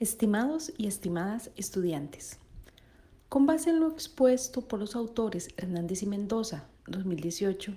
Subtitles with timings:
[0.00, 2.38] Estimados y estimadas estudiantes,
[3.28, 7.74] con base en lo expuesto por los autores Hernández y Mendoza, 2018,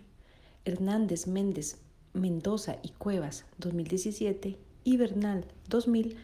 [0.63, 1.79] Hernández, Méndez,
[2.13, 6.15] Mendoza y Cuevas, 2017, y Bernal, 2000,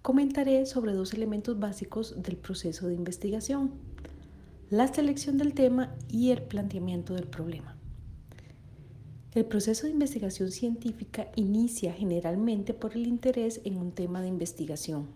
[0.00, 3.72] comentaré sobre dos elementos básicos del proceso de investigación,
[4.70, 7.76] la selección del tema y el planteamiento del problema.
[9.34, 15.08] El proceso de investigación científica inicia generalmente por el interés en un tema de investigación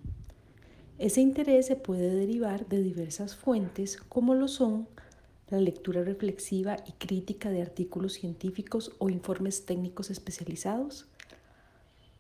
[0.99, 4.89] ese interés se puede derivar de diversas fuentes como lo son
[5.49, 11.07] la lectura reflexiva y crítica de artículos científicos o informes técnicos especializados,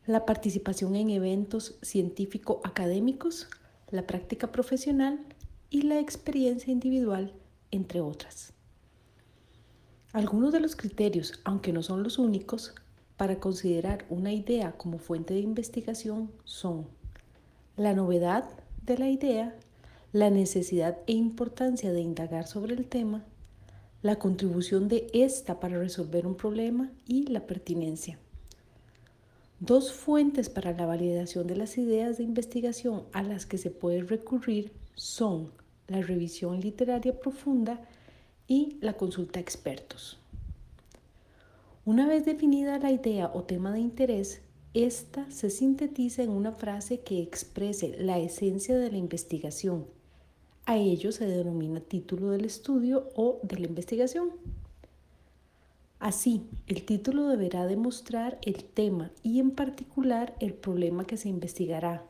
[0.06, 3.48] la participación en eventos científico-académicos,
[3.90, 5.24] la práctica profesional
[5.70, 7.32] y la experiencia individual,
[7.70, 8.52] entre otras.
[10.12, 12.74] Algunos de los criterios, aunque no son los únicos,
[13.16, 16.86] para considerar una idea como fuente de investigación son
[17.76, 18.44] la novedad,
[18.84, 19.54] de la idea,
[20.12, 23.24] la necesidad e importancia de indagar sobre el tema,
[24.02, 28.18] la contribución de ésta para resolver un problema y la pertinencia.
[29.60, 34.02] Dos fuentes para la validación de las ideas de investigación a las que se puede
[34.02, 35.52] recurrir son
[35.86, 37.80] la revisión literaria profunda
[38.48, 40.18] y la consulta a expertos.
[41.84, 44.42] Una vez definida la idea o tema de interés,
[44.74, 49.86] esta se sintetiza en una frase que exprese la esencia de la investigación.
[50.64, 54.30] A ello se denomina título del estudio o de la investigación.
[55.98, 62.04] Así, el título deberá demostrar el tema y en particular el problema que se investigará,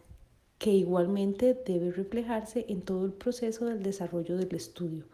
[0.59, 5.05] que igualmente debe reflejarse en todo el proceso del desarrollo del estudio.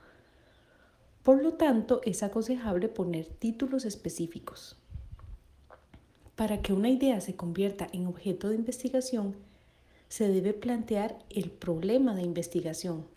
[1.23, 4.77] Por lo tanto, es aconsejable poner títulos específicos.
[6.39, 9.35] Para que una idea se convierta en objeto de investigación,
[10.09, 13.09] se debe plantear el problema de investigación,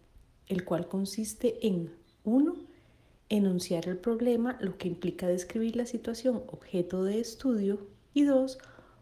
[0.47, 2.55] el cual consiste en 1.
[3.29, 8.57] Enunciar el problema, lo que implica describir la situación objeto de estudio, y 2.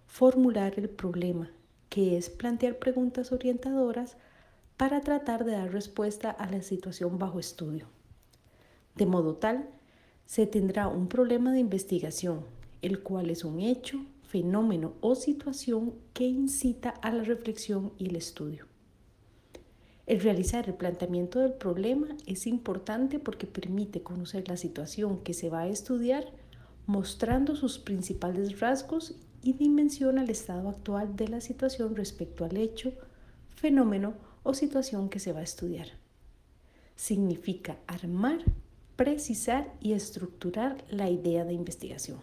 [0.08, 1.50] Formular el problema,
[1.88, 4.18] que es plantear preguntas orientadoras
[4.76, 7.88] para tratar de dar respuesta a la situación bajo estudio.
[8.96, 9.70] De modo tal,
[10.26, 16.26] se tendrá un problema de investigación, el cual es un hecho, fenómeno o situación que
[16.26, 18.66] incita a la reflexión y el estudio.
[20.06, 25.50] El realizar el planteamiento del problema es importante porque permite conocer la situación que se
[25.50, 26.26] va a estudiar,
[26.88, 32.94] mostrando sus principales rasgos y dimensiona el estado actual de la situación respecto al hecho,
[33.56, 35.90] fenómeno o situación que se va a estudiar.
[36.96, 38.40] Significa armar,
[38.96, 42.20] precisar y estructurar la idea de investigación.